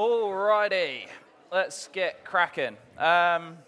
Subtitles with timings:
[0.00, 1.08] Alrighty,
[1.52, 2.78] let's get cracking.
[2.96, 3.58] Um,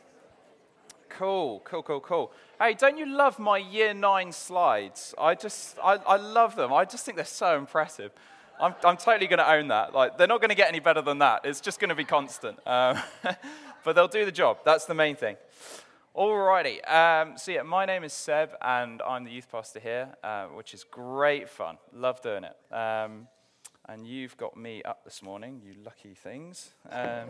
[1.10, 2.32] cool, cool, cool, cool.
[2.58, 5.14] Hey, don't you love my year nine slides?
[5.18, 6.72] I just, I, I love them.
[6.72, 8.12] I just think they're so impressive.
[8.58, 9.92] I'm, I'm totally going to own that.
[9.92, 11.42] Like, they're not going to get any better than that.
[11.44, 12.58] It's just going to be constant.
[12.66, 12.98] Um,
[13.84, 14.56] but they'll do the job.
[14.64, 15.36] That's the main thing.
[16.16, 16.90] Alrighty.
[16.90, 20.72] Um, so yeah, my name is Seb, and I'm the youth pastor here, uh, which
[20.72, 21.76] is great fun.
[21.92, 22.74] Love doing it.
[22.74, 23.28] Um,
[23.88, 26.70] and you've got me up this morning, you lucky things.
[26.90, 27.28] Um,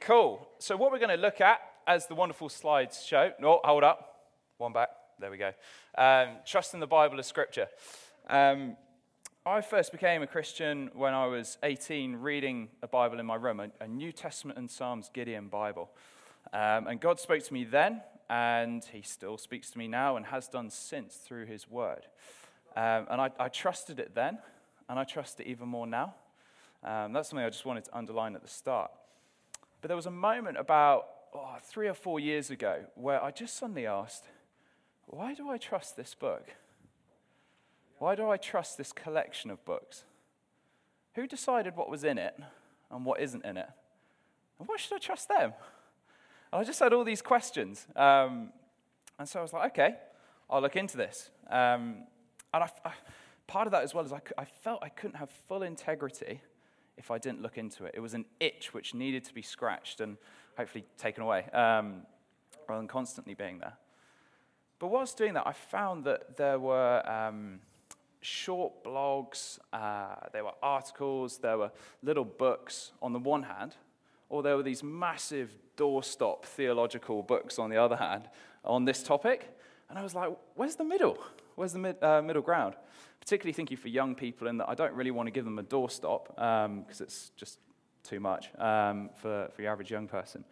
[0.00, 0.48] cool.
[0.58, 4.26] So, what we're going to look at, as the wonderful slides show, no, hold up,
[4.58, 5.52] one back, there we go.
[5.96, 7.68] Um, trust in the Bible as scripture.
[8.28, 8.76] Um,
[9.46, 13.60] I first became a Christian when I was 18, reading a Bible in my room,
[13.60, 15.90] a, a New Testament and Psalms Gideon Bible.
[16.52, 20.26] Um, and God spoke to me then, and He still speaks to me now and
[20.26, 22.06] has done since through His Word.
[22.76, 24.38] Um, and I, I trusted it then
[24.88, 26.14] and I trust it even more now.
[26.84, 28.90] Um, that's something I just wanted to underline at the start.
[29.80, 33.56] But there was a moment about oh, three or four years ago where I just
[33.56, 34.24] suddenly asked,
[35.06, 36.50] why do I trust this book?
[37.98, 40.04] Why do I trust this collection of books?
[41.14, 42.38] Who decided what was in it
[42.90, 43.68] and what isn't in it?
[44.58, 45.52] And why should I trust them?
[46.52, 47.86] And I just had all these questions.
[47.96, 48.52] Um,
[49.18, 49.96] and so I was like, okay,
[50.48, 51.30] I'll look into this.
[51.48, 52.04] Um,
[52.54, 52.92] and I, I
[53.48, 56.40] part of that as well is I, I felt I couldn't have full integrity
[56.96, 57.94] if I didn't look into it.
[57.96, 60.16] It was an itch which needed to be scratched and
[60.56, 62.02] hopefully taken away um,
[62.68, 63.74] rather than constantly being there.
[64.78, 67.60] But whilst doing that, I found that there were um,
[68.20, 73.76] short blogs, uh, there were articles, there were little books on the one hand,
[74.28, 78.28] or there were these massive doorstop theological books on the other hand
[78.64, 79.56] on this topic.
[79.88, 81.18] And I was like, where's the middle?
[81.58, 82.74] Where's the mid, uh, middle ground?
[83.20, 85.62] particularly thinking for young people in that I don't really want to give them a
[85.62, 87.58] doorstop because um, it's just
[88.02, 90.44] too much um, for, for your average young person.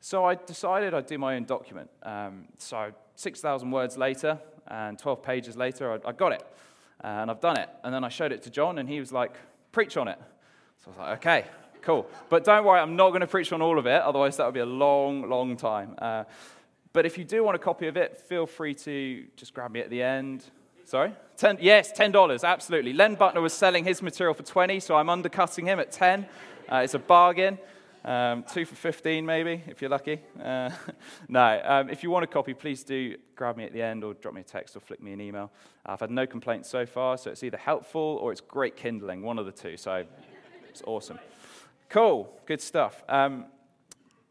[0.00, 1.90] So I decided I'd do my own document.
[2.02, 6.44] Um, so 6,000 words later and 12 pages later, I, I got it.
[7.02, 7.68] And I've done it.
[7.84, 9.34] And then I showed it to John, and he was like,
[9.72, 10.18] preach on it.
[10.82, 11.44] So I was like, okay,
[11.82, 12.08] cool.
[12.30, 14.54] But don't worry, I'm not going to preach on all of it, otherwise, that would
[14.54, 15.94] be a long, long time.
[15.98, 16.24] Uh,
[16.94, 19.80] but if you do want a copy of it, feel free to just grab me
[19.80, 20.44] at the end.
[20.84, 21.12] Sorry?
[21.36, 22.92] Ten, yes, $10, absolutely.
[22.92, 26.24] Len Butner was selling his material for 20, so I'm undercutting him at 10.
[26.70, 27.58] Uh, it's a bargain.
[28.04, 30.20] Um, two for 15, maybe, if you're lucky.
[30.40, 30.70] Uh,
[31.28, 34.14] no, um, if you want a copy, please do grab me at the end or
[34.14, 35.50] drop me a text or flick me an email.
[35.84, 39.40] I've had no complaints so far, so it's either helpful or it's great kindling, one
[39.40, 39.76] of the two.
[39.76, 40.04] So
[40.68, 41.18] it's awesome.
[41.88, 43.02] Cool, good stuff.
[43.08, 43.46] Um,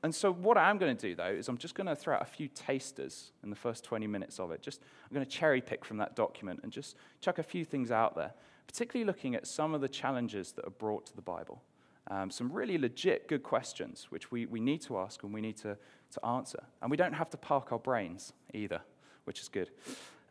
[0.04, 2.16] and so, what I am going to do, though, is I'm just going to throw
[2.16, 4.62] out a few tasters in the first 20 minutes of it.
[4.62, 7.90] Just, I'm going to cherry pick from that document and just chuck a few things
[7.90, 8.34] out there,
[8.68, 11.64] particularly looking at some of the challenges that are brought to the Bible.
[12.12, 15.56] Um, some really legit good questions, which we, we need to ask and we need
[15.58, 15.78] to,
[16.12, 16.62] to answer.
[16.82, 18.82] And we don't have to park our brains either,
[19.24, 19.70] which is good.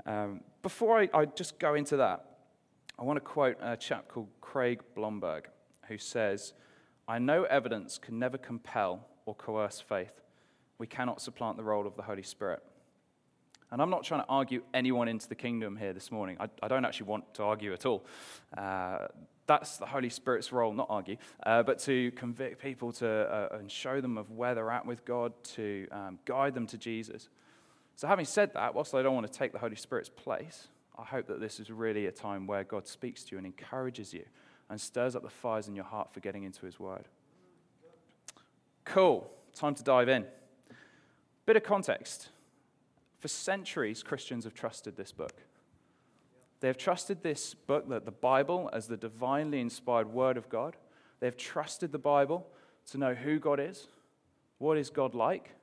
[0.04, 2.26] Um, before I, I just go into that,
[2.98, 5.48] I want to quote a chap called Craig Blomberg,
[5.88, 6.52] who says,
[7.08, 10.20] I know evidence can never compel or coerce faith.
[10.78, 12.62] We cannot supplant the role of the Holy Spirit.
[13.70, 16.36] And I'm not trying to argue anyone into the kingdom here this morning.
[16.38, 18.04] I, I don't actually want to argue at all.
[18.56, 19.06] Uh,
[19.46, 23.70] that's the Holy Spirit's role, not argue, uh, but to convict people to, uh, and
[23.70, 27.28] show them of where they're at with God, to um, guide them to Jesus.
[27.96, 30.68] So, having said that, whilst I don't want to take the Holy Spirit's place,
[30.98, 34.12] I hope that this is really a time where God speaks to you and encourages
[34.12, 34.24] you
[34.68, 37.08] and stirs up the fires in your heart for getting into His Word.
[38.84, 39.30] Cool.
[39.54, 40.24] Time to dive in.
[41.46, 42.28] Bit of context.
[43.18, 45.34] For centuries, Christians have trusted this book.
[46.60, 50.76] They have trusted this book, that the Bible, as the divinely inspired Word of God.
[51.20, 52.46] They have trusted the Bible
[52.90, 53.88] to know who God is,
[54.58, 55.54] what is God like,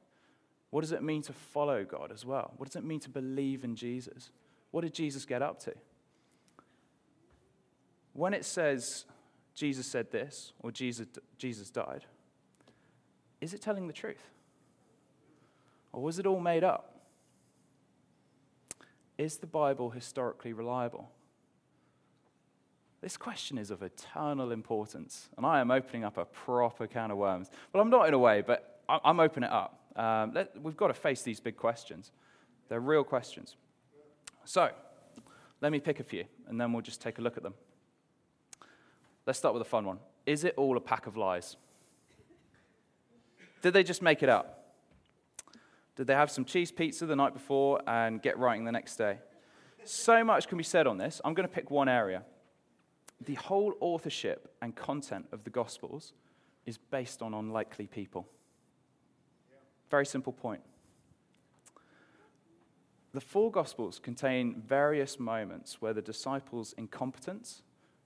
[0.71, 2.53] what does it mean to follow God as well?
[2.57, 4.29] What does it mean to believe in Jesus?
[4.71, 5.73] What did Jesus get up to?
[8.13, 9.05] When it says
[9.55, 11.07] Jesus said this or Jesus,
[11.37, 12.05] Jesus died,
[13.41, 14.31] is it telling the truth?
[15.91, 16.99] Or was it all made up?
[19.17, 21.09] Is the Bible historically reliable?
[23.01, 27.17] This question is of eternal importance, and I am opening up a proper can of
[27.17, 27.49] worms.
[27.71, 29.79] Well, I'm not in a way, but I'm opening it up.
[29.95, 32.11] Um, let, we've got to face these big questions.
[32.67, 33.55] They're real questions.
[34.43, 34.69] So,
[35.61, 37.53] let me pick a few, and then we'll just take a look at them.
[39.25, 39.99] Let's start with a fun one.
[40.25, 41.55] Is it all a pack of lies?
[43.61, 44.55] Did they just make it up?
[45.95, 49.19] Did they have some cheese pizza the night before and get writing the next day?
[49.83, 51.19] So much can be said on this.
[51.25, 52.23] I'm going to pick one area.
[53.25, 56.13] The whole authorship and content of the Gospels
[56.65, 58.27] is based on unlikely people.
[59.91, 60.61] Very simple point.
[63.11, 67.63] The four Gospels contain various moments where the disciples' incompetence,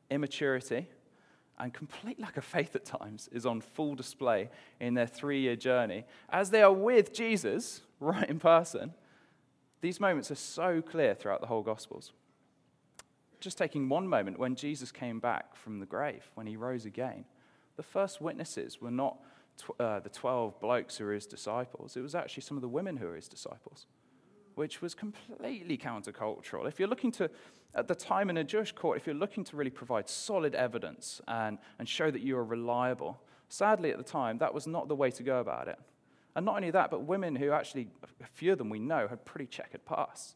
[0.09, 0.87] immaturity,
[1.59, 5.55] and complete lack of faith at times is on full display in their three year
[5.55, 6.05] journey.
[6.29, 8.93] As they are with Jesus, right in person,
[9.81, 12.11] these moments are so clear throughout the whole Gospels.
[13.39, 17.25] Just taking one moment when Jesus came back from the grave, when he rose again,
[17.75, 19.17] the first witnesses were not
[19.57, 22.69] tw- uh, the 12 blokes who were his disciples, it was actually some of the
[22.69, 23.85] women who were his disciples,
[24.55, 26.67] which was completely countercultural.
[26.67, 27.29] If you're looking to,
[27.75, 31.21] at the time in a Jewish court, if you're looking to really provide solid evidence
[31.27, 34.95] and, and show that you are reliable, sadly at the time, that was not the
[34.95, 35.79] way to go about it.
[36.35, 37.89] And not only that, but women who actually,
[38.21, 40.35] a few of them we know, had pretty checkered pasts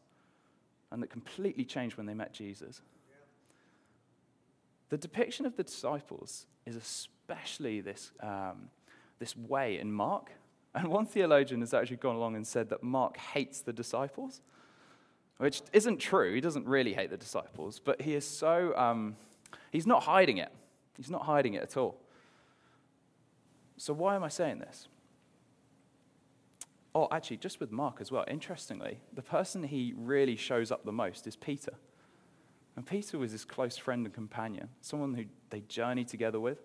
[0.90, 2.80] and that completely changed when they met Jesus.
[4.88, 8.70] The depiction of the disciples is especially this, um,
[9.18, 10.32] this way in Mark.
[10.74, 14.42] And one theologian has actually gone along and said that Mark hates the disciples,
[15.38, 16.34] which isn't true.
[16.34, 19.16] He doesn't really hate the disciples, but he is so, um,
[19.70, 20.52] he's not hiding it.
[20.96, 22.00] He's not hiding it at all.
[23.76, 24.88] So, why am I saying this?
[26.94, 30.92] Oh, actually, just with Mark as well, interestingly, the person he really shows up the
[30.92, 31.74] most is Peter.
[32.74, 36.58] And Peter was his close friend and companion, someone who they journeyed together with.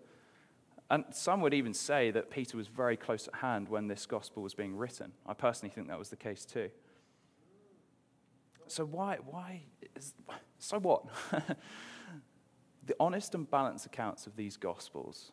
[0.93, 4.43] And some would even say that Peter was very close at hand when this gospel
[4.43, 5.11] was being written.
[5.25, 6.69] I personally think that was the case too.
[8.67, 9.17] So, why?
[9.25, 9.63] why
[9.95, 10.13] is,
[10.59, 11.05] so what?
[12.85, 15.31] the honest and balanced accounts of these gospels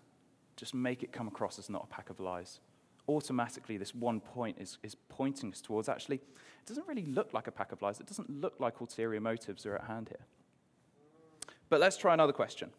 [0.56, 2.60] just make it come across as not a pack of lies
[3.08, 7.48] automatically this one point is, is pointing us towards actually, it doesn't really look like
[7.48, 8.00] a pack of lies.
[8.00, 10.26] It doesn't look like ulterior motives are at hand here.
[11.68, 12.70] But let's try another question.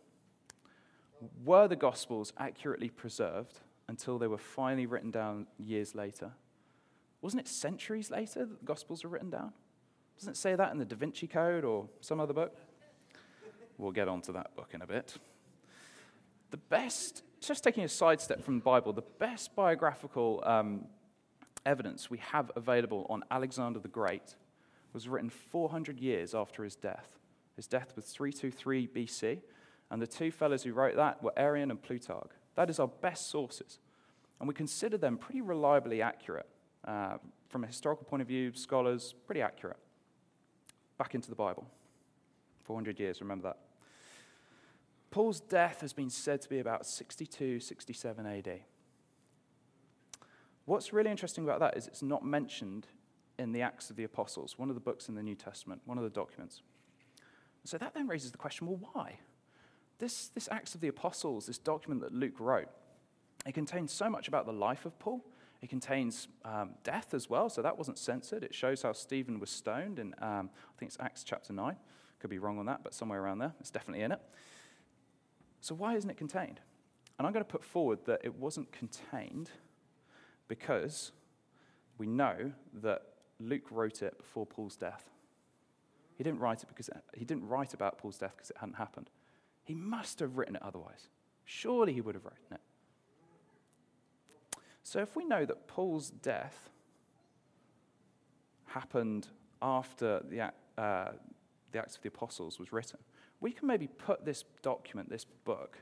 [1.44, 6.32] Were the Gospels accurately preserved until they were finally written down years later?
[7.22, 9.54] Wasn't it centuries later that the Gospels were written down?
[10.18, 12.56] Doesn't it say that in the Da Vinci Code or some other book?
[13.78, 15.18] We'll get onto that book in a bit.
[16.52, 20.86] The best just taking a sidestep from the Bible, the best biographical um,
[21.66, 24.36] evidence we have available on Alexander the Great
[24.94, 27.18] was written 400 years after his death.
[27.56, 29.42] His death was 323 BC,
[29.92, 32.32] and the two fellows who wrote that were Arrian and Plutarch.
[32.56, 33.80] That is our best sources,
[34.40, 36.48] and we consider them pretty reliably accurate.
[36.84, 37.18] Uh,
[37.50, 39.78] from a historical point of view, scholars, pretty accurate.
[40.98, 41.68] Back into the Bible.
[42.64, 43.58] 400 years, remember that.
[45.12, 48.62] Paul's death has been said to be about 62, 67 AD.
[50.66, 52.88] What's really interesting about that is it's not mentioned
[53.38, 55.98] in the Acts of the Apostles, one of the books in the New Testament, one
[55.98, 56.62] of the documents.
[57.66, 59.20] So that then raises the question well, why?
[60.02, 62.70] This, this Acts of the Apostles, this document that Luke wrote,
[63.46, 65.24] it contains so much about the life of Paul.
[65.62, 68.44] It contains um, death as well, so that wasn't censored.
[68.44, 71.76] It shows how Stephen was stoned in, um, I think it's Acts chapter 9.
[72.20, 73.54] Could be wrong on that, but somewhere around there.
[73.60, 74.20] It's definitely in it.
[75.60, 76.60] So, why isn't it contained?
[77.20, 79.52] And I'm going to put forward that it wasn't contained
[80.48, 81.12] because
[82.00, 83.04] we know that
[83.40, 85.12] Luke wrote it before Paul's death.
[86.18, 89.12] He didn't write it because he didn't write about Paul's death because it hadn't happened.
[89.64, 91.10] He must have written it otherwise.
[91.46, 92.62] Surely he would have written it.
[94.84, 96.70] So if we know that Paul's death
[98.66, 99.28] happened
[99.62, 101.12] after the, uh,
[101.72, 103.00] the Acts of the Apostles was written,
[103.40, 105.78] we can maybe put this document, this book,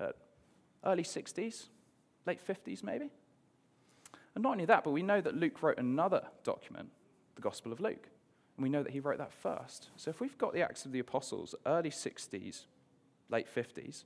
[0.00, 0.14] at
[0.84, 1.66] early 60s,
[2.26, 3.10] late 50s maybe.
[4.34, 6.90] And not only that, but we know that Luke wrote another document,
[7.34, 8.08] the Gospel of Luke.
[8.56, 9.90] And we know that he wrote that first.
[9.96, 12.64] So if we've got the Acts of the Apostles, early 60s,
[13.30, 14.04] late 50s,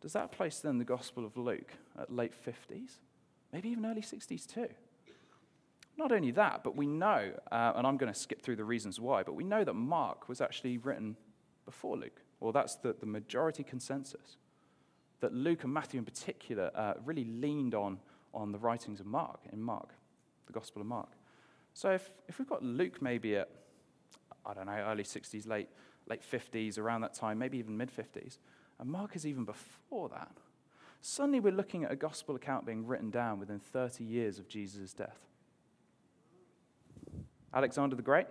[0.00, 2.98] does that place then the Gospel of Luke at late 50s?
[3.52, 4.68] Maybe even early 60s too.
[5.96, 8.98] Not only that, but we know, uh, and I'm going to skip through the reasons
[8.98, 11.16] why, but we know that Mark was actually written
[11.64, 12.20] before Luke.
[12.40, 14.36] Well, that's the, the majority consensus.
[15.20, 17.98] That Luke and Matthew in particular uh, really leaned on,
[18.34, 19.90] on the writings of Mark, in Mark,
[20.46, 21.12] the Gospel of Mark.
[21.72, 23.48] So if, if we've got Luke maybe at,
[24.44, 25.68] I don't know, early 60s, late,
[26.08, 28.38] late 50s, around that time, maybe even mid 50s,
[28.78, 30.36] and Mark is even before that,
[31.00, 34.92] suddenly we're looking at a gospel account being written down within 30 years of Jesus'
[34.92, 35.18] death.
[37.52, 38.26] Alexander the Great,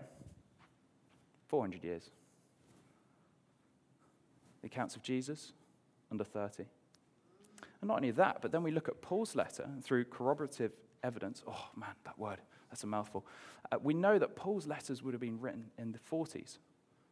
[1.47, 2.09] 400 years
[4.63, 5.51] the accounts of Jesus,
[6.09, 6.63] under 30.
[7.81, 10.71] And not only that, but then we look at Paul's letter through corroborative
[11.03, 11.43] evidence.
[11.45, 12.39] Oh, man, that word,
[12.69, 13.25] that's a mouthful.
[13.71, 16.59] Uh, we know that Paul's letters would have been written in the 40s.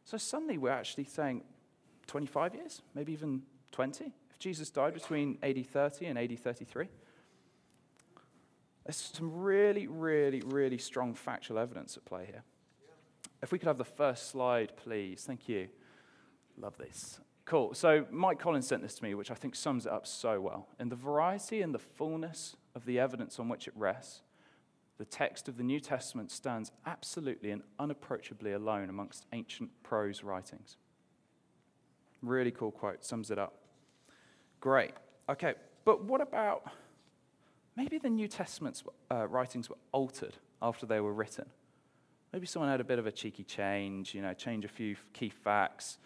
[0.04, 1.42] So suddenly we're actually saying
[2.06, 6.88] 25 years, maybe even 20, if Jesus died between AD 30 and AD 33.
[8.84, 12.42] There's some really, really, really strong factual evidence at play here.
[13.42, 15.24] If we could have the first slide, please.
[15.24, 15.68] Thank you.
[16.56, 17.20] Love this.
[17.44, 17.74] Cool.
[17.74, 20.68] So, Mike Collins sent this to me, which I think sums it up so well.
[20.78, 24.22] In the variety and the fullness of the evidence on which it rests,
[25.02, 30.76] the text of the New Testament stands absolutely and unapproachably alone amongst ancient prose writings.
[32.22, 33.52] Really cool quote, sums it up.
[34.60, 34.92] Great.
[35.28, 35.54] Okay,
[35.84, 36.70] but what about
[37.74, 41.46] maybe the New Testament's uh, writings were altered after they were written?
[42.32, 45.30] Maybe someone had a bit of a cheeky change, you know, change a few key
[45.30, 45.98] facts,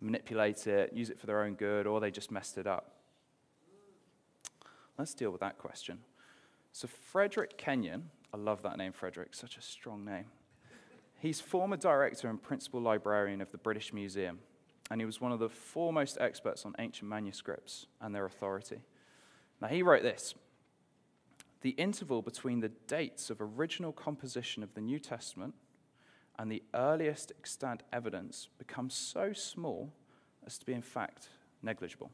[0.00, 2.92] manipulate it, use it for their own good, or they just messed it up.
[4.96, 5.98] Let's deal with that question.
[6.70, 10.26] So, Frederick Kenyon, I love that name, Frederick, such a strong name.
[11.18, 14.40] He's former director and principal librarian of the British Museum,
[14.90, 18.80] and he was one of the foremost experts on ancient manuscripts and their authority.
[19.60, 20.34] Now, he wrote this
[21.62, 25.54] The interval between the dates of original composition of the New Testament
[26.38, 29.92] and the earliest extant evidence becomes so small
[30.46, 31.28] as to be, in fact,
[31.62, 32.10] negligible.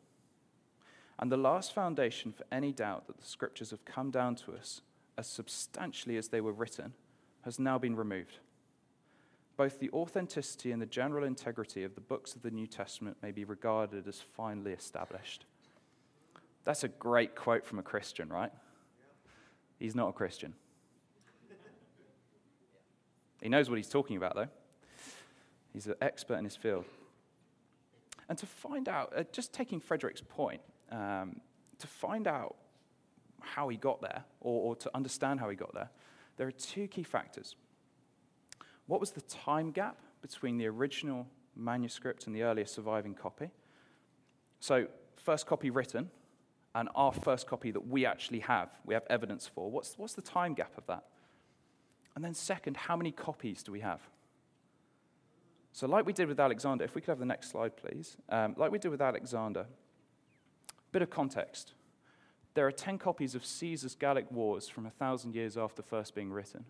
[1.18, 4.82] And the last foundation for any doubt that the scriptures have come down to us
[5.18, 6.94] as substantially as they were written
[7.42, 8.38] has now been removed.
[9.56, 13.32] Both the authenticity and the general integrity of the books of the New Testament may
[13.32, 15.44] be regarded as finally established.
[16.64, 18.52] That's a great quote from a Christian, right?
[19.78, 20.54] He's not a Christian.
[23.42, 24.48] He knows what he's talking about, though.
[25.72, 26.84] He's an expert in his field.
[28.28, 31.40] And to find out, uh, just taking Frederick's point, um,
[31.78, 32.56] to find out
[33.44, 35.90] how he got there, or, or to understand how he got there,
[36.36, 37.56] there are two key factors.
[38.86, 43.50] What was the time gap between the original manuscript and the earliest surviving copy?
[44.60, 46.10] So, first copy written,
[46.74, 49.70] and our first copy that we actually have, we have evidence for.
[49.70, 51.04] What's, what's the time gap of that?
[52.14, 54.00] And then, second, how many copies do we have?
[55.72, 58.16] So, like we did with Alexander, if we could have the next slide, please.
[58.28, 59.66] Um, like we did with Alexander,
[60.92, 61.72] bit of context.
[62.54, 66.30] There are 10 copies of Caesar's Gallic Wars from a thousand years after first being
[66.32, 66.64] written.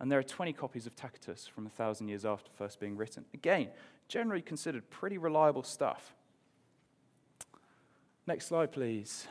[0.00, 3.24] And there are 20 copies of Tacitus from a thousand years after first being written.
[3.32, 3.68] Again,
[4.08, 6.14] generally considered pretty reliable stuff.
[8.26, 9.28] Next slide, please.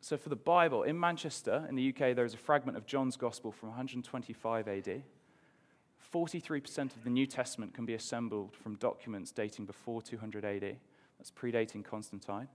[0.00, 3.16] So, for the Bible, in Manchester, in the UK, there is a fragment of John's
[3.16, 5.02] Gospel from 125 AD.
[6.12, 10.76] 43% of the New Testament can be assembled from documents dating before 200 AD.
[11.18, 12.48] That's predating Constantine.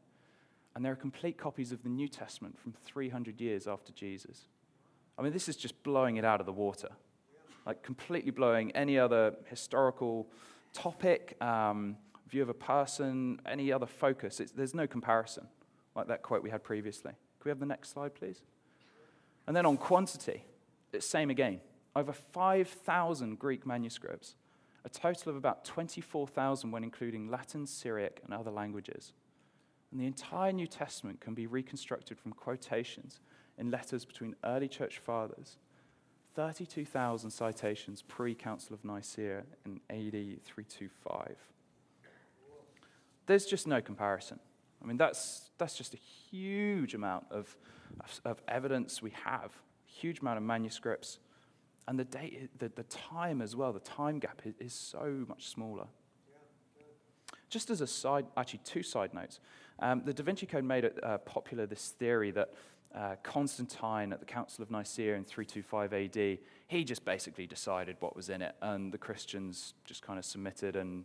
[0.76, 4.48] And there are complete copies of the New Testament from 300 years after Jesus.
[5.18, 6.90] I mean, this is just blowing it out of the water.
[7.66, 10.28] Like, completely blowing any other historical
[10.74, 14.40] topic, um, view of a person, any other focus.
[14.40, 15.48] It's, there's no comparison,
[15.96, 17.12] like that quote we had previously.
[17.12, 18.42] Can we have the next slide, please?
[19.46, 20.44] And then on quantity,
[20.92, 21.62] it's same again.
[21.96, 24.36] Over 5,000 Greek manuscripts,
[24.84, 29.14] a total of about 24,000 when including Latin, Syriac, and other languages.
[29.94, 33.20] And the entire New Testament can be reconstructed from quotations
[33.60, 35.58] in letters between early church fathers.
[36.34, 41.36] 32,000 citations pre Council of Nicaea in AD 325.
[43.28, 44.40] There's just no comparison.
[44.84, 45.98] I mean, that's, that's just a
[46.32, 47.56] huge amount of,
[48.26, 49.52] of, evidence we have,
[49.86, 51.20] huge amount of manuscripts.
[51.88, 55.50] And the, date, the, the time as well, the time gap is, is so much
[55.50, 55.86] smaller.
[57.54, 59.40] Just as a side, actually, two side notes.
[59.84, 62.54] Um, the Da Vinci Code made it uh, popular this theory that
[62.96, 66.38] uh, Constantine at the Council of Nicaea in 325 AD,
[66.70, 70.78] he just basically decided what was in it, and the Christians just kind of submitted
[70.78, 71.04] and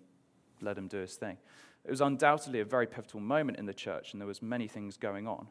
[0.61, 1.39] let him do his thing.
[1.85, 4.97] It was undoubtedly a very pivotal moment in the church, and there was many things
[4.97, 5.49] going on.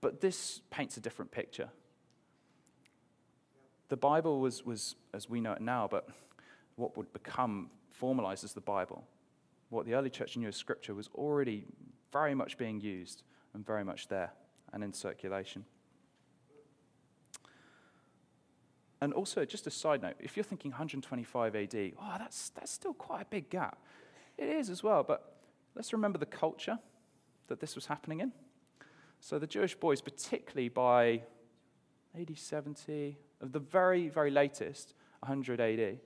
[0.00, 1.68] But this paints a different picture.
[3.88, 6.08] The Bible was, was as we know it now, but
[6.74, 9.04] what would become formalized as the Bible,
[9.70, 11.66] what the early church knew as Scripture, was already
[12.12, 13.22] very much being used
[13.54, 14.32] and very much there
[14.72, 15.64] and in circulation.
[19.00, 22.94] And also, just a side note, if you're thinking 125 AD, oh, that's, that's still
[22.94, 23.78] quite a big gap.
[24.38, 25.38] It is as well, but
[25.74, 26.78] let's remember the culture
[27.48, 28.32] that this was happening in.
[29.18, 31.22] So the Jewish boys, particularly by
[32.18, 35.98] AD 70, of the very, very latest, 100 AD,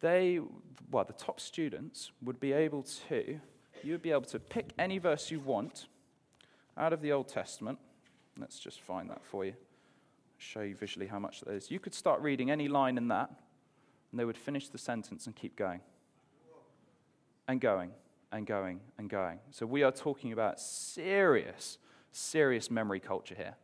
[0.00, 0.40] they,
[0.90, 3.40] well, the top students would be able to,
[3.84, 5.86] you would be able to pick any verse you want
[6.76, 7.78] out of the Old Testament.
[8.38, 9.54] Let's just find that for you,
[10.38, 11.70] show you visually how much that is.
[11.70, 13.30] You could start reading any line in that,
[14.10, 15.80] and they would finish the sentence and keep going
[17.48, 17.90] and going
[18.30, 19.40] and going and going.
[19.50, 21.78] So we are talking about serious,
[22.12, 23.56] serious memory culture here.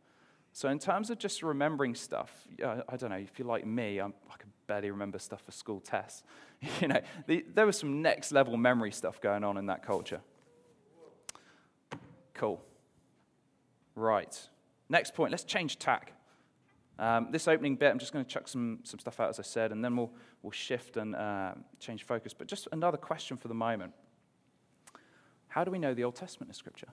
[0.51, 2.31] So, in terms of just remembering stuff,
[2.63, 5.79] I don't know, if you're like me, I'm, i can barely remember stuff for school
[5.79, 6.23] tests.
[6.81, 10.21] you know, the, there was some next level memory stuff going on in that culture.
[12.33, 12.61] Cool.
[13.95, 14.37] Right.
[14.89, 16.13] Next point, let's change tack.
[16.97, 19.43] Um, this opening bit, I'm just going to chuck some, some stuff out, as I
[19.43, 22.33] said, and then we'll, we'll shift and uh, change focus.
[22.33, 23.93] But just another question for the moment
[25.47, 26.87] How do we know the Old Testament is Scripture?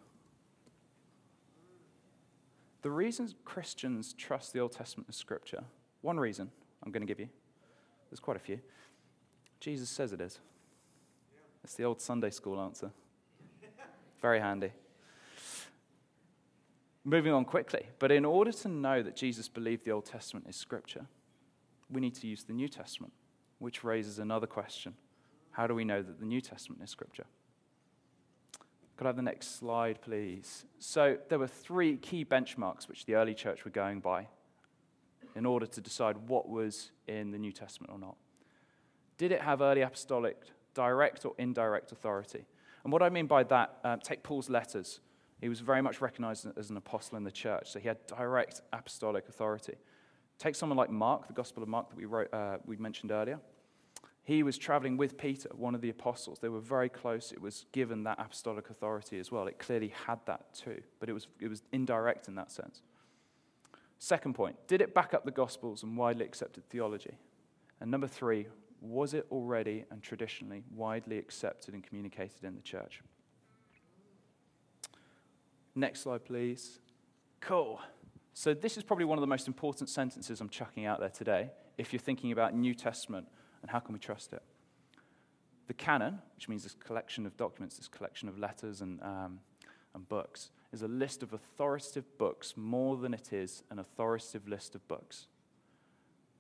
[2.83, 5.63] The reasons Christians trust the Old Testament as Scripture,
[6.01, 6.51] one reason
[6.83, 7.29] I'm going to give you,
[8.13, 8.61] there's quite a few.
[9.59, 10.39] Jesus says it is.
[11.65, 12.91] It's the old Sunday school answer.
[14.21, 14.71] Very handy.
[17.05, 20.57] Moving on quickly, but in order to know that Jesus believed the Old Testament is
[20.57, 21.07] Scripture,
[21.91, 23.15] we need to use the New Testament,
[23.61, 24.95] which raises another question
[25.53, 27.25] How do we know that the New Testament is Scripture?
[28.99, 30.67] Could I have the next slide, please?
[30.79, 34.29] So, there were three key benchmarks which the early church were going by
[35.35, 38.17] in order to decide what was in the New Testament or not.
[39.19, 40.37] Did it have early apostolic,
[40.75, 42.45] direct or indirect authority?
[42.85, 45.01] And what I mean by that, uh, take Paul's letters.
[45.41, 48.61] He was very much recognized as an apostle in the church, so he had direct
[48.73, 49.75] apostolic authority.
[50.39, 53.41] Take someone like Mark, the Gospel of Mark that we, wrote, uh, we mentioned earlier.
[54.25, 56.39] He was traveling with Peter, one of the apostles.
[56.39, 57.33] They were very close.
[57.33, 59.49] It was given that apostolic authority as well.
[59.49, 62.83] It clearly had that too, but it was, it was indirect in that sense.
[64.03, 67.19] Second point did it back up the Gospels and widely accepted theology?
[67.81, 68.49] And number three,
[68.81, 73.01] was it already and traditionally widely accepted and communicated in the church?
[75.77, 76.81] Next slide, please.
[77.41, 77.81] Cool.
[78.35, 81.51] So, this is probably one of the most important sentences I'm chucking out there today
[81.79, 83.29] if you're thinking about New Testament
[83.63, 84.43] and how can we trust it?
[85.69, 89.39] The canon, which means this collection of documents, this collection of letters and, um,
[89.95, 94.75] and books, is a list of authoritative books more than it is an authoritative list
[94.75, 95.27] of books.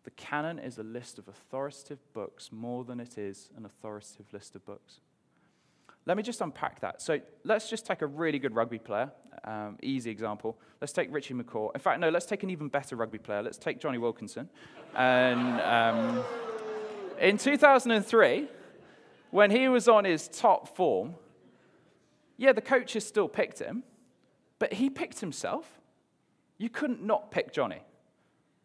[0.05, 4.57] The canon is a list of authoritative books more than it is an authoritative list
[4.57, 5.01] of books.
[6.05, 7.01] Let me just unpack that.
[7.01, 9.13] So let's just take a really good rugby player,
[9.45, 10.59] um, easy example.
[10.81, 11.73] Let's take Richie McCaw.
[11.75, 13.43] In fact, no, let's take an even better rugby player.
[13.43, 14.49] Let's take Jonny Wilkinson.
[14.97, 16.25] And um,
[17.21, 18.49] in 2003,
[19.31, 21.15] when he was on his top form,
[22.37, 23.85] yeah, the coaches still picked him,
[24.63, 25.81] but he picked himself.
[26.57, 27.83] You couldn't not pick Jonny.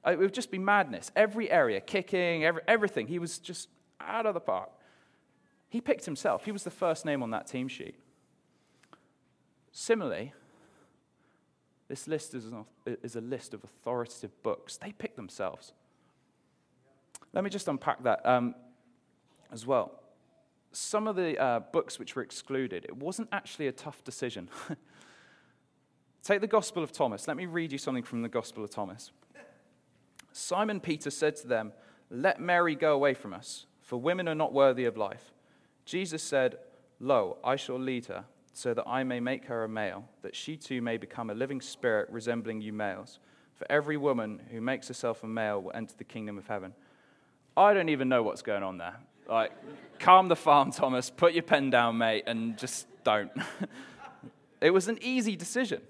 [0.05, 1.11] Uh, it would just be madness.
[1.15, 3.67] Every area, kicking, every, everything, he was just
[3.99, 4.69] out of the park.
[5.69, 6.45] He picked himself.
[6.45, 7.95] He was the first name on that team sheet.
[9.71, 10.33] Similarly,
[11.87, 12.45] this list is,
[12.85, 14.77] is a list of authoritative books.
[14.77, 15.73] They pick themselves.
[17.33, 18.53] Let me just unpack that um,
[19.51, 19.99] as well.
[20.73, 24.47] Some of the uh, books which were excluded, it wasn't actually a tough decision.
[26.27, 27.25] Take the Gospel of Thomas.
[27.25, 29.13] Let me read you something from the Gospel of Thomas.
[30.33, 31.71] Simon Peter said to them,
[32.11, 35.31] Let Mary go away from us, for women are not worthy of life.
[35.85, 36.57] Jesus said,
[36.99, 40.57] Lo, I shall lead her, so that I may make her a male, that she
[40.57, 43.19] too may become a living spirit resembling you males.
[43.53, 46.73] For every woman who makes herself a male will enter the kingdom of heaven.
[47.55, 48.97] I don't even know what's going on there.
[49.29, 49.53] Like,
[49.97, 51.09] calm the farm, Thomas.
[51.09, 53.31] Put your pen down, mate, and just don't.
[54.59, 55.81] it was an easy decision.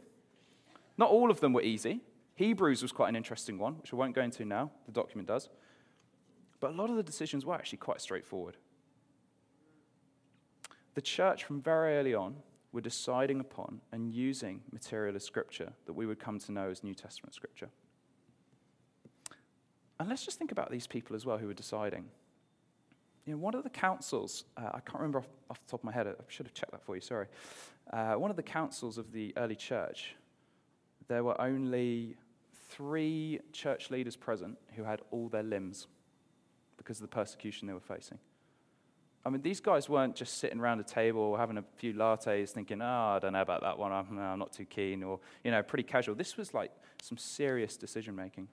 [0.98, 2.02] Not all of them were easy.
[2.36, 4.72] Hebrews was quite an interesting one, which I won't go into now.
[4.86, 5.50] The document does.
[6.60, 8.58] But a lot of the decisions were actually quite straightforward.
[10.96, 12.38] The church, from very early on,
[12.72, 16.84] were deciding upon and using material as scripture that we would come to know as
[16.84, 17.70] New Testament scripture.
[20.00, 22.06] And let's just think about these people as well who were deciding.
[23.26, 25.84] You know, one of the councils, uh, I can't remember off, off, the top of
[25.84, 27.28] my head, I should have checked that for you, sorry.
[27.92, 30.16] Uh, one of the councils of the early church,
[31.08, 32.16] there were only
[32.70, 35.88] three church leaders present who had all their limbs
[36.78, 38.20] because of the persecution they were facing.
[39.26, 42.82] I mean, these guys weren't just sitting around a table having a few lattes thinking,
[42.82, 45.62] oh, I don't know about that one, I'm, I'm not too keen, or, you know,
[45.62, 46.16] pretty casual.
[46.16, 48.48] This was like some serious decision making.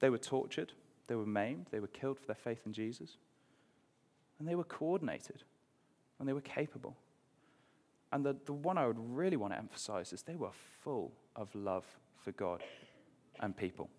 [0.00, 0.72] They were tortured,
[1.08, 3.18] they were maimed, they were killed for their faith in Jesus.
[4.38, 5.42] And they were coordinated,
[6.18, 6.96] and they were capable.
[8.14, 10.52] And the, the one I would really want to emphasize is they were
[10.84, 11.84] full of love
[12.22, 12.62] for God
[13.40, 13.90] and people.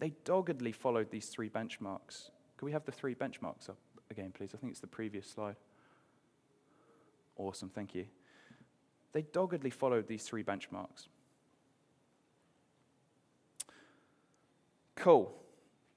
[0.00, 2.30] They doggedly followed these three benchmarks.
[2.56, 3.78] Could we have the three benchmarks up
[4.10, 4.50] again, please?
[4.52, 5.54] I think it's the previous slide.
[7.36, 8.06] Awesome, thank you.
[9.12, 11.06] They doggedly followed these three benchmarks.
[14.96, 15.32] Cool.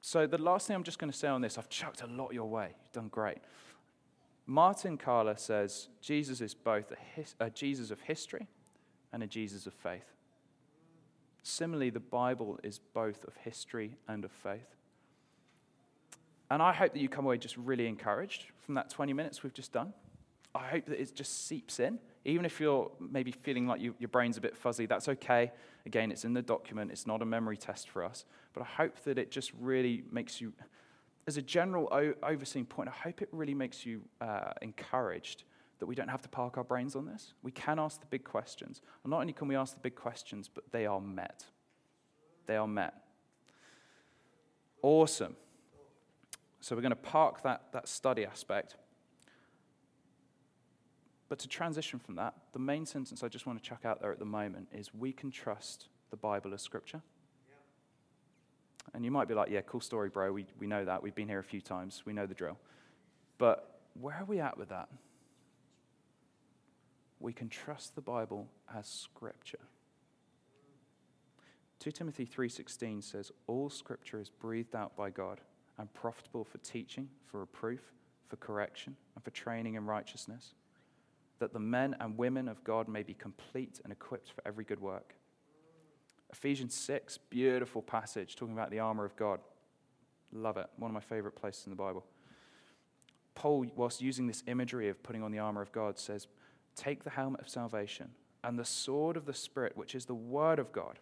[0.02, 2.32] So, the last thing I'm just going to say on this, I've chucked a lot
[2.32, 2.76] your way.
[2.84, 3.40] You've done great.
[4.50, 8.48] Martin Kähler says Jesus is both a, his, a Jesus of history
[9.14, 10.16] and a Jesus of faith.
[11.44, 14.76] Similarly, the Bible is both of history and of faith.
[16.50, 19.54] And I hope that you come away just really encouraged from that 20 minutes we've
[19.54, 19.94] just done.
[20.56, 22.00] I hope that it just seeps in.
[22.26, 25.52] Even if you're maybe feeling like you, your brain's a bit fuzzy, that's okay.
[25.86, 28.26] Again, it's in the document, it's not a memory test for us.
[28.54, 30.54] But I hope that it just really makes you,
[31.30, 35.44] as a general o- overseeing point, I hope it really makes you uh, encouraged
[35.78, 37.34] that we don't have to park our brains on this.
[37.44, 38.82] We can ask the big questions.
[39.04, 41.46] And not only can we ask the big questions, but they are met.
[42.48, 42.96] They are met.
[44.82, 45.36] Awesome.
[46.62, 48.76] So we're going to park that, that study aspect.
[51.30, 54.12] But to transition from that, the main sentence I just want to chuck out there
[54.12, 57.04] at the moment is we can trust the Bible as Scripture.
[58.94, 60.32] And you might be like, yeah, cool story, bro.
[60.32, 61.04] We, we know that.
[61.04, 62.04] We've been here a few times.
[62.06, 62.58] We know the drill.
[63.38, 64.90] But where are we at with that?
[67.20, 69.60] We can trust the Bible as Scripture.
[71.80, 75.40] 2 Timothy 3:16 says all scripture is breathed out by God
[75.78, 77.94] and profitable for teaching, for reproof,
[78.28, 80.54] for correction, and for training in righteousness,
[81.40, 84.82] that the men and women of God may be complete and equipped for every good
[84.82, 85.16] work.
[86.32, 89.40] Ephesians 6, beautiful passage talking about the armor of God.
[90.32, 90.68] Love it.
[90.78, 92.06] One of my favorite places in the Bible.
[93.34, 96.28] Paul, whilst using this imagery of putting on the armor of God, says,
[96.76, 98.12] Take the helmet of salvation
[98.44, 101.00] and the sword of the Spirit, which is the word of God,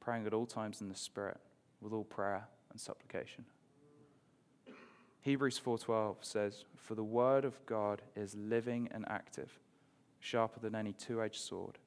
[0.00, 1.38] praying at all times in the Spirit
[1.80, 3.44] with all prayer and supplication.
[5.20, 9.58] Hebrews 4:12 says, "For the word of God is living and active,
[10.20, 11.78] sharper than any two-edged sword,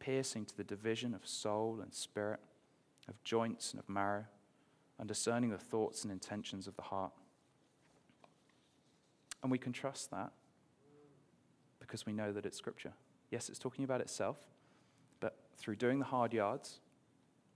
[0.00, 2.40] piercing to the division of soul and spirit,
[3.08, 4.24] of joints and of marrow,
[4.98, 7.12] and discerning the thoughts and intentions of the heart."
[9.42, 10.32] And we can trust that
[11.78, 12.92] because we know that it's scripture.
[13.30, 14.38] Yes, it's talking about itself,
[15.20, 16.80] but through doing the hard yards,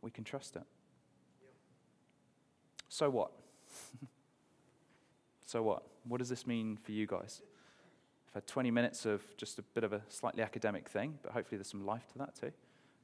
[0.01, 0.63] we can trust it.
[2.89, 3.33] So what?
[5.47, 5.85] So what?
[6.05, 7.41] What does this mean for you guys?
[8.35, 11.57] I've had 20 minutes of just a bit of a slightly academic thing, but hopefully
[11.57, 12.51] there's some life to that too.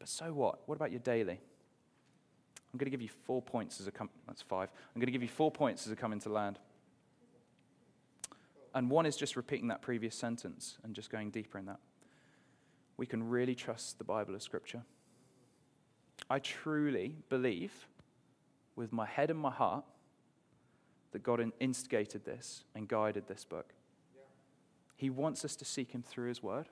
[0.01, 0.59] But so what?
[0.67, 1.39] What about your daily?
[2.73, 4.11] I'm going to give you four points as a come.
[4.27, 4.71] That's five.
[4.73, 6.59] I'm going to give you four points as a come into land.
[8.75, 11.79] And one is just repeating that previous sentence and just going deeper in that.
[12.97, 14.83] We can really trust the Bible as scripture.
[16.29, 17.87] I truly believe,
[18.75, 19.85] with my head and my heart,
[21.13, 23.75] that God instigated this and guided this book.
[25.01, 26.67] He wants us to seek Him through His Word.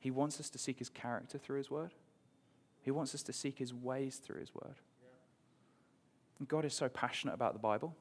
[0.00, 1.94] He wants us to seek His character through His Word.
[2.82, 4.74] He wants us to seek His ways through His Word.
[6.40, 7.94] And God is so passionate about the Bible.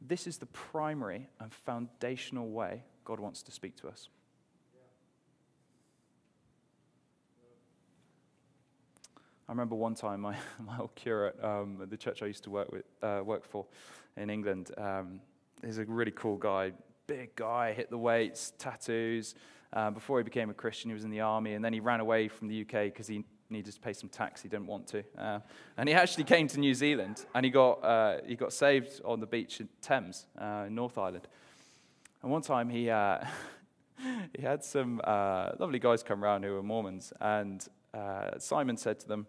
[0.00, 4.08] This is the primary and foundational way God wants to speak to us.
[9.46, 12.50] I remember one time my, my old curate um, at the church I used to
[12.50, 13.66] work, with, uh, work for
[14.16, 15.20] in England, um,
[15.64, 16.72] he's a really cool guy,
[17.06, 19.34] big guy, hit the weights, tattoos.
[19.72, 22.00] Uh, before he became a Christian, he was in the army, and then he ran
[22.00, 25.04] away from the UK because he needed to pay some tax he didn't want to.
[25.16, 25.40] Uh,
[25.76, 29.20] and he actually came to New Zealand, and he got, uh, he got saved on
[29.20, 31.26] the beach in Thames, uh, in North Island.
[32.22, 33.24] And one time he, uh,
[34.36, 37.66] he had some uh, lovely guys come around who were Mormons, and
[38.38, 39.26] Simon said to them,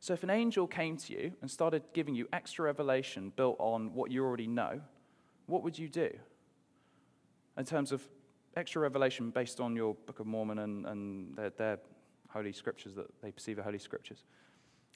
[0.00, 3.92] So if an angel came to you and started giving you extra revelation built on
[3.92, 4.80] what you already know,
[5.46, 6.10] what would you do?
[7.56, 8.02] In terms of
[8.56, 11.78] extra revelation based on your Book of Mormon and, and their, their
[12.28, 14.24] holy scriptures that they perceive as holy scriptures.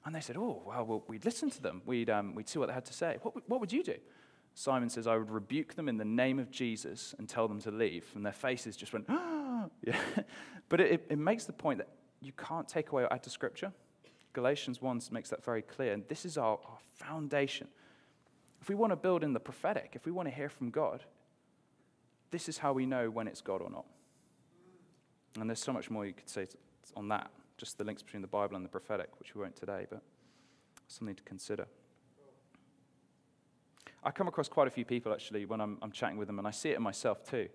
[0.04, 1.82] And they said, Oh, well, well we'd listen to them.
[1.84, 3.18] We'd, um, we'd see what they had to say.
[3.22, 3.96] What, what would you do?
[4.54, 7.70] Simon says, I would rebuke them in the name of Jesus and tell them to
[7.70, 8.06] leave.
[8.14, 9.66] And their faces just went, ah.
[9.86, 9.98] yeah.
[10.68, 11.88] But it, it makes the point that
[12.20, 13.72] you can't take away or add to Scripture.
[14.32, 15.92] Galatians 1 makes that very clear.
[15.92, 17.68] And this is our, our foundation.
[18.60, 21.04] If we want to build in the prophetic, if we want to hear from God,
[22.30, 23.86] this is how we know when it's God or not.
[25.38, 26.46] And there's so much more you could say
[26.96, 29.86] on that, just the links between the Bible and the prophetic, which we won't today,
[29.88, 30.02] but
[30.88, 31.66] something to consider.
[34.02, 36.48] I come across quite a few people actually when I'm, I'm chatting with them, and
[36.48, 37.48] I see it in myself too,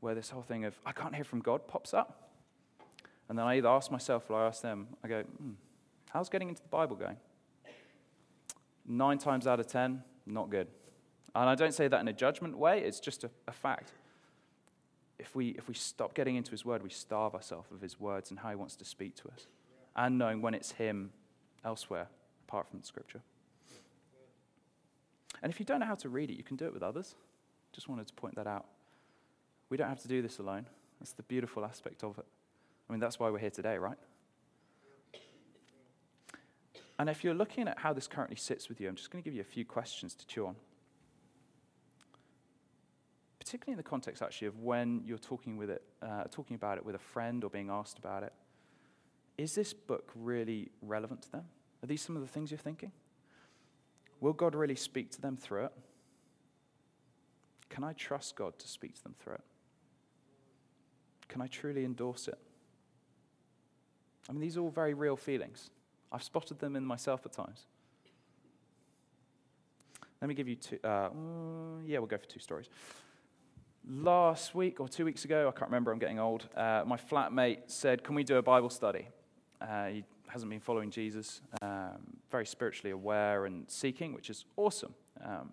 [0.00, 2.30] where this whole thing of, I can't hear from God pops up.
[3.28, 5.52] And then I either ask myself or I ask them, I go, hmm,
[6.10, 7.16] how's getting into the Bible going?
[8.86, 10.68] Nine times out of ten, not good.
[11.34, 13.92] And I don't say that in a judgment way, it's just a, a fact.
[15.18, 18.30] If we, if we stop getting into His Word, we starve ourselves of His words
[18.30, 19.46] and how He wants to speak to us,
[19.96, 21.10] and knowing when it's Him
[21.64, 22.08] elsewhere,
[22.46, 23.20] apart from Scripture.
[25.42, 27.14] And if you don't know how to read it, you can do it with others.
[27.72, 28.66] Just wanted to point that out.
[29.70, 30.66] We don't have to do this alone.
[30.98, 32.24] That's the beautiful aspect of it.
[32.88, 33.98] I mean, that's why we're here today, right?
[36.98, 39.24] And if you're looking at how this currently sits with you, I'm just going to
[39.24, 40.56] give you a few questions to chew on.
[43.38, 46.84] Particularly in the context, actually, of when you're talking, with it, uh, talking about it
[46.84, 48.32] with a friend or being asked about it.
[49.36, 51.44] Is this book really relevant to them?
[51.82, 52.90] Are these some of the things you're thinking?
[54.20, 55.72] Will God really speak to them through it?
[57.68, 59.44] Can I trust God to speak to them through it?
[61.28, 62.38] Can I truly endorse it?
[64.28, 65.70] I mean, these are all very real feelings.
[66.10, 67.66] I've spotted them in myself at times.
[70.20, 70.78] Let me give you two.
[70.82, 72.68] Uh, mm, yeah, we'll go for two stories.
[73.88, 77.58] Last week or two weeks ago, I can't remember, I'm getting old, uh, my flatmate
[77.68, 79.08] said, Can we do a Bible study?
[79.60, 84.94] Uh, he hasn't been following Jesus, um, very spiritually aware and seeking, which is awesome.
[85.24, 85.52] Um,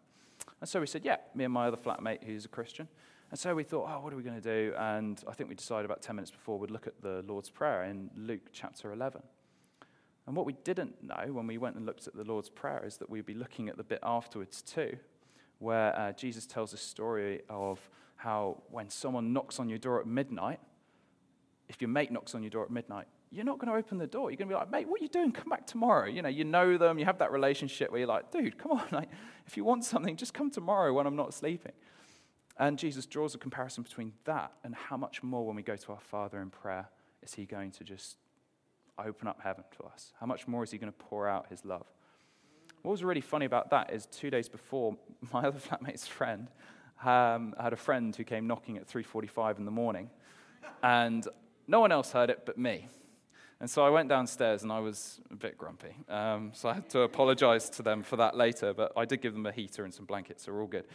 [0.59, 2.87] and so we said, Yeah, me and my other flatmate who's a Christian.
[3.31, 4.73] And so we thought, Oh, what are we going to do?
[4.77, 7.83] And I think we decided about 10 minutes before we'd look at the Lord's Prayer
[7.83, 9.21] in Luke chapter 11.
[10.27, 12.97] And what we didn't know when we went and looked at the Lord's Prayer is
[12.97, 14.97] that we'd be looking at the bit afterwards too,
[15.59, 17.79] where uh, Jesus tells a story of
[18.15, 20.59] how when someone knocks on your door at midnight,
[21.69, 24.07] if your mate knocks on your door at midnight, you're not going to open the
[24.07, 24.31] door.
[24.31, 25.31] You're going to be like, mate, what are you doing?
[25.31, 26.07] Come back tomorrow.
[26.07, 26.97] You know, you know them.
[26.97, 28.85] You have that relationship where you're like, dude, come on.
[28.91, 29.09] Like,
[29.45, 31.73] if you want something, just come tomorrow when I'm not sleeping.
[32.57, 35.91] And Jesus draws a comparison between that and how much more when we go to
[35.91, 36.87] our Father in prayer
[37.21, 38.17] is he going to just
[38.97, 40.13] open up heaven to us?
[40.19, 41.85] How much more is he going to pour out his love?
[42.81, 44.95] What was really funny about that is two days before,
[45.33, 46.49] my other flatmate's friend
[47.03, 50.09] um, had a friend who came knocking at 3.45 in the morning,
[50.83, 51.27] and
[51.67, 52.87] no one else heard it but me.
[53.59, 55.95] And so I went downstairs and I was a bit grumpy.
[56.09, 59.33] Um, so I had to apologize to them for that later, but I did give
[59.33, 60.85] them a heater and some blankets, so we're all good.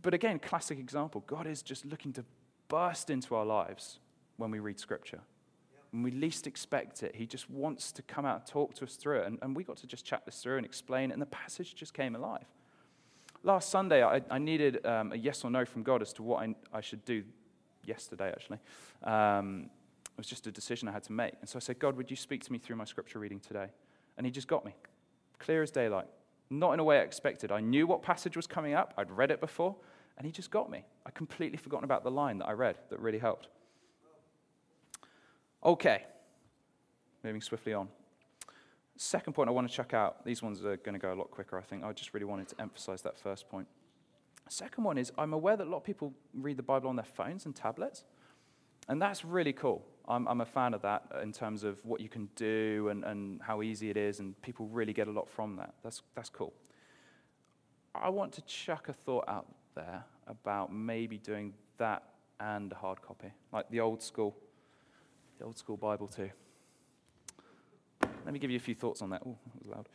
[0.00, 2.24] But again, classic example God is just looking to
[2.68, 3.98] burst into our lives
[4.36, 5.20] when we read Scripture
[5.90, 7.14] when we least expect it.
[7.14, 9.26] He just wants to come out and talk to us through it.
[9.26, 11.74] And, and we got to just chat this through and explain it, and the passage
[11.74, 12.46] just came alive.
[13.42, 16.42] Last Sunday, I, I needed um, a yes or no from God as to what
[16.42, 17.22] I, I should do
[17.84, 18.58] yesterday, actually.
[19.04, 19.70] Um,
[20.04, 21.34] it was just a decision I had to make.
[21.40, 23.68] And so I said, God, would you speak to me through my scripture reading today?
[24.16, 24.74] And He just got me,
[25.38, 26.06] clear as daylight.
[26.48, 27.52] Not in a way I expected.
[27.52, 29.76] I knew what passage was coming up, I'd read it before,
[30.16, 30.84] and He just got me.
[31.04, 33.48] I completely forgotten about the line that I read that really helped.
[35.64, 36.04] Okay,
[37.24, 37.88] moving swiftly on.
[38.96, 41.30] Second point I want to check out, these ones are going to go a lot
[41.30, 41.84] quicker, I think.
[41.84, 43.66] I just really wanted to emphasize that first point.
[44.48, 47.04] Second one is I'm aware that a lot of people read the Bible on their
[47.04, 48.04] phones and tablets,
[48.88, 49.84] and that's really cool.
[50.08, 53.04] I'm, I'm a fan of that uh, in terms of what you can do and,
[53.04, 55.74] and how easy it is, and people really get a lot from that.
[55.82, 56.52] That's, that's cool.
[57.94, 62.04] I want to chuck a thought out there about maybe doing that
[62.38, 64.36] and a hard copy, like the old school
[65.38, 66.30] the old school Bible too.
[68.24, 69.22] Let me give you a few thoughts on that.
[69.24, 69.88] Oh, that was loud.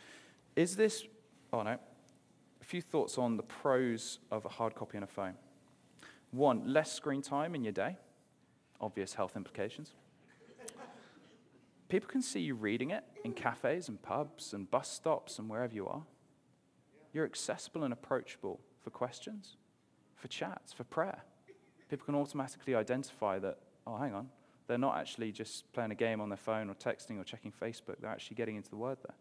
[0.56, 1.06] Is this,
[1.52, 1.78] oh no,
[2.62, 5.36] a few thoughts on the pros of a hard copy on a phone.
[6.32, 7.98] One, less screen time in your day,
[8.80, 9.94] obvious health implications.
[11.90, 15.74] People can see you reading it in cafes and pubs and bus stops and wherever
[15.74, 16.04] you are.
[17.12, 19.58] You're accessible and approachable for questions,
[20.16, 21.26] for chats, for prayer.
[21.90, 24.30] People can automatically identify that, oh, hang on,
[24.72, 28.00] they're not actually just playing a game on their phone or texting or checking Facebook.
[28.00, 29.18] They're actually getting into the Word there.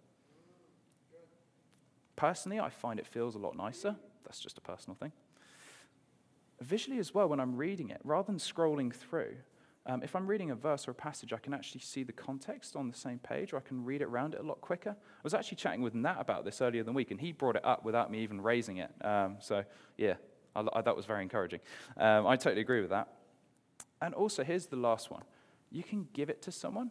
[2.14, 3.96] Personally, I find it feels a lot nicer.
[4.22, 5.10] That's just a personal thing.
[6.60, 9.38] Visually, as well, when I'm reading it, rather than scrolling through,
[9.86, 12.76] um, if I'm reading a verse or a passage, I can actually see the context
[12.76, 14.90] on the same page, or I can read it around it a lot quicker.
[14.90, 17.56] I was actually chatting with Nat about this earlier in the week, and he brought
[17.56, 18.92] it up without me even raising it.
[19.02, 19.64] Um, so,
[19.96, 20.14] yeah,
[20.54, 21.58] I, I, that was very encouraging.
[21.96, 23.08] Um, I totally agree with that.
[24.00, 25.24] And also, here's the last one
[25.70, 26.90] you can give it to someone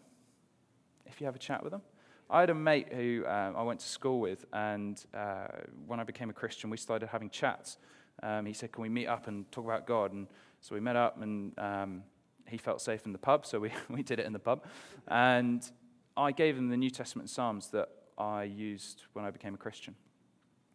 [1.06, 1.82] if you have a chat with them.
[2.30, 5.48] I had a mate who um, I went to school with, and uh,
[5.88, 7.78] when I became a Christian, we started having chats.
[8.22, 10.13] Um, he said, Can we meet up and talk about God?
[10.13, 10.28] And
[10.62, 12.04] so we met up, and um,
[12.48, 14.63] he felt safe in the pub, so we, we did it in the pub.
[15.08, 15.68] And
[16.15, 19.96] I gave him the New Testament Psalms that I used when I became a Christian.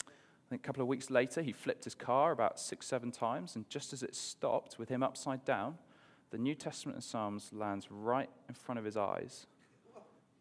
[0.09, 3.55] I think a couple of weeks later, he flipped his car about six, seven times,
[3.55, 5.79] and just as it stopped with him upside down,
[6.31, 9.47] the New Testament and Psalms lands right in front of his eyes,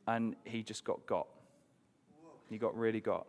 [0.08, 1.28] and he just got got.
[2.50, 3.26] He got really got.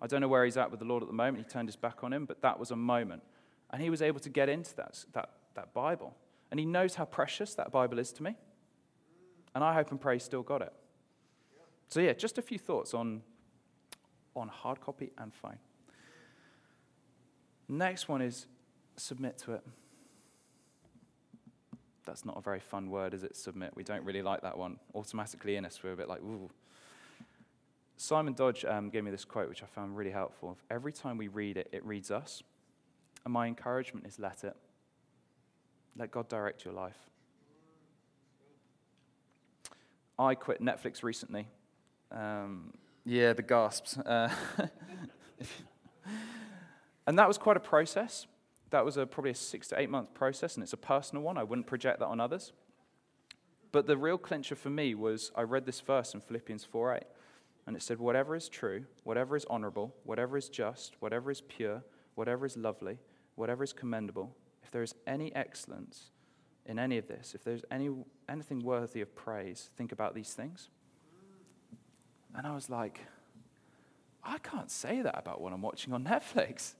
[0.00, 1.38] I don't know where he's at with the Lord at the moment.
[1.38, 3.22] He turned his back on him, but that was a moment.
[3.70, 6.14] And he was able to get into that, that, that Bible.
[6.50, 8.36] And he knows how precious that Bible is to me.
[9.54, 10.72] And I hope and pray he still got it.
[11.88, 13.22] So, yeah, just a few thoughts on,
[14.36, 15.58] on hard copy and phone.
[17.68, 18.46] Next one is
[18.96, 19.62] submit to it.
[22.08, 23.36] That's not a very fun word, is it?
[23.36, 23.72] Submit.
[23.74, 24.78] We don't really like that one.
[24.94, 26.50] Automatically in us, we're a bit like, ooh.
[27.98, 30.56] Simon Dodge um, gave me this quote, which I found really helpful.
[30.70, 32.42] Every time we read it, it reads us.
[33.24, 34.56] And my encouragement is let it.
[35.96, 36.96] Let God direct your life.
[40.18, 41.46] I quit Netflix recently.
[42.10, 42.72] Um,
[43.04, 43.98] yeah, the gasps.
[43.98, 44.30] Uh,
[47.06, 48.26] and that was quite a process
[48.70, 51.38] that was a, probably a six to eight month process, and it's a personal one.
[51.38, 52.52] I wouldn't project that on others.
[53.70, 57.02] But the real clincher for me was I read this verse in Philippians 4 8,
[57.66, 61.82] and it said, Whatever is true, whatever is honorable, whatever is just, whatever is pure,
[62.14, 62.98] whatever is lovely,
[63.34, 66.10] whatever is commendable, if there is any excellence
[66.66, 67.90] in any of this, if there's any,
[68.28, 70.68] anything worthy of praise, think about these things.
[72.34, 73.00] And I was like,
[74.22, 76.74] I can't say that about what I'm watching on Netflix.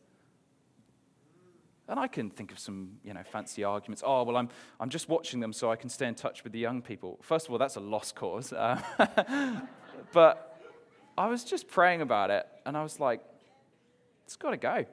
[1.88, 4.02] And I can think of some, you know, fancy arguments.
[4.04, 6.58] Oh, well, I'm, I'm just watching them so I can stay in touch with the
[6.58, 7.18] young people.
[7.22, 8.52] First of all, that's a lost cause.
[8.52, 8.80] Uh,
[10.12, 10.60] but
[11.16, 13.22] I was just praying about it, and I was like,
[14.24, 14.84] it's got to go.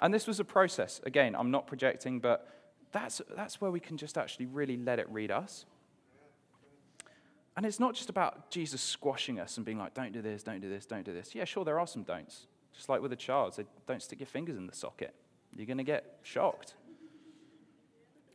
[0.00, 1.02] And this was a process.
[1.04, 2.48] Again, I'm not projecting, but
[2.92, 5.66] that's, that's where we can just actually really let it read us.
[7.58, 10.60] And it's not just about Jesus squashing us and being like, don't do this, don't
[10.60, 11.34] do this, don't do this.
[11.34, 12.46] Yeah, sure, there are some don'ts.
[12.72, 15.14] Just like with a child, say, don't stick your fingers in the socket.
[15.58, 16.74] You're going to get shocked.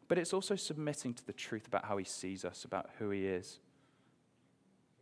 [0.09, 3.25] But it's also submitting to the truth about how he sees us, about who he
[3.25, 3.59] is.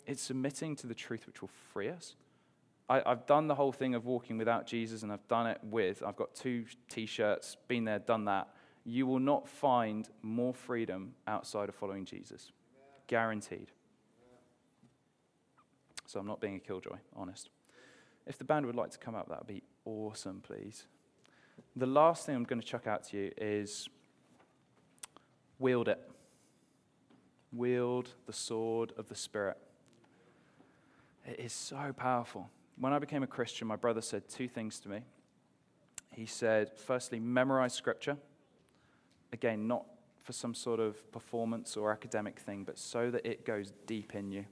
[0.06, 2.16] It's submitting to the truth which will free us.
[2.88, 6.04] I, have done the whole thing of walking without Jesus, and I've done it with.
[6.06, 8.50] I've got two t shirts, been there, done that.
[8.84, 12.52] You will not find more freedom outside of following Jesus.
[13.08, 13.72] Guaranteed.
[16.06, 17.50] So I'm not being a killjoy, honest.
[18.28, 20.86] If the band would like to come up, that would be awesome, please.
[21.76, 23.88] The last thing I'm going to chuck out to you is
[25.58, 26.00] wield it.
[27.54, 29.58] Wield the sword of the Spirit.
[31.26, 32.50] It is so powerful.
[32.78, 35.02] When I became a Christian, my brother said two things to me.
[36.12, 38.18] He said, firstly, memorize scripture.
[39.32, 39.86] Again, not
[40.24, 44.32] for some sort of performance or academic thing, but so that it goes deep in
[44.32, 44.46] you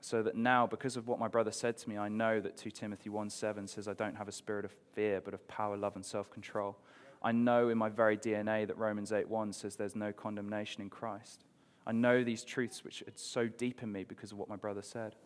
[0.00, 2.70] so that now, because of what my brother said to me, I know that 2
[2.70, 5.96] Timothy 1 7 says, I don't have a spirit of fear, but of power, love,
[5.96, 6.78] and self control.
[7.22, 10.88] I know in my very DNA that Romans 8 1 says there's no condemnation in
[10.88, 11.44] Christ.
[11.86, 14.82] I know these truths which are so deep in me because of what my brother
[14.82, 15.16] said.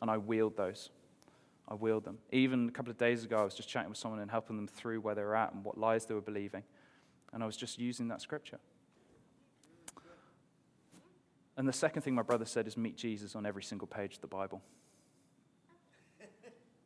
[0.00, 0.90] And I wield those.
[1.68, 2.18] I wield them.
[2.32, 4.66] Even a couple of days ago, I was just chatting with someone and helping them
[4.66, 6.64] through where they were at and what lies they were believing.
[7.32, 8.58] And I was just using that scripture.
[11.56, 14.20] And the second thing my brother said is meet Jesus on every single page of
[14.20, 14.62] the Bible.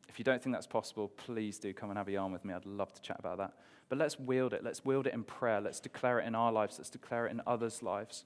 [0.09, 2.53] If you don't think that's possible, please do come and have a yarn with me.
[2.53, 3.53] I'd love to chat about that.
[3.87, 4.63] But let's wield it.
[4.63, 5.61] Let's wield it in prayer.
[5.61, 6.79] Let's declare it in our lives.
[6.79, 8.25] Let's declare it in others' lives.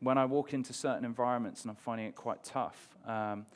[0.00, 3.46] When I walk into certain environments and I'm finding it quite tough, um,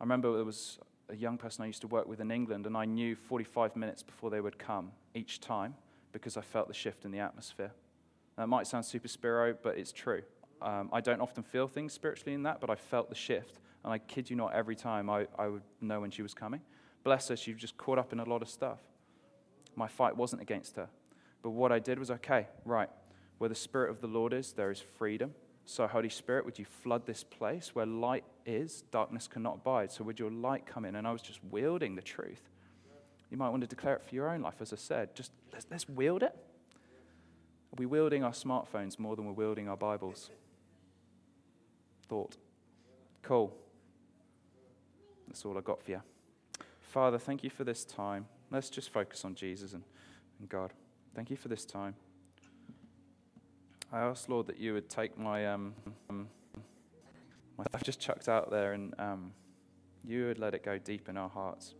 [0.00, 2.76] I remember there was a young person I used to work with in England, and
[2.76, 5.74] I knew 45 minutes before they would come each time
[6.12, 7.72] because I felt the shift in the atmosphere.
[8.36, 10.22] That might sound super spiro, but it's true.
[10.62, 13.58] Um, I don't often feel things spiritually in that, but I felt the shift.
[13.84, 16.60] And I kid you not, every time I, I would know when she was coming.
[17.04, 18.78] Bless her, she was just caught up in a lot of stuff.
[19.74, 20.88] My fight wasn't against her.
[21.42, 22.88] But what I did was okay, right,
[23.38, 25.34] where the Spirit of the Lord is, there is freedom.
[25.64, 29.90] So, Holy Spirit, would you flood this place where light is, darkness cannot abide?
[29.90, 30.96] So, would your light come in?
[30.96, 32.50] And I was just wielding the truth.
[33.30, 35.14] You might want to declare it for your own life, as I said.
[35.14, 36.36] Just let's, let's wield it.
[37.72, 40.30] Are we wielding our smartphones more than we're wielding our Bibles?
[42.12, 42.36] Thought.
[43.22, 43.56] Cool.
[45.26, 46.02] That's all I got for you.
[46.82, 48.26] Father, thank you for this time.
[48.50, 49.82] Let's just focus on Jesus and,
[50.38, 50.74] and God.
[51.14, 51.94] Thank you for this time.
[53.90, 55.72] I ask, Lord, that you would take my, um,
[56.10, 56.28] um,
[57.56, 59.32] my I've just chucked out there and um,
[60.04, 61.72] you would let it go deep in our hearts.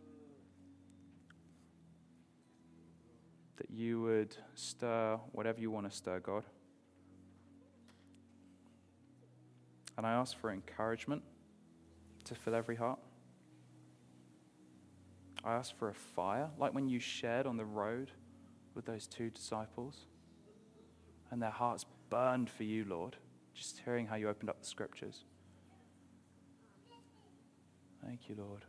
[3.56, 6.44] That you would stir whatever you want to stir, God.
[9.96, 11.22] And I ask for encouragement
[12.24, 12.98] to fill every heart.
[15.44, 18.10] I ask for a fire, like when you shared on the road
[18.74, 20.06] with those two disciples,
[21.30, 23.16] and their hearts burned for you, Lord,
[23.54, 25.24] just hearing how you opened up the scriptures.
[28.04, 28.64] Thank you, Lord.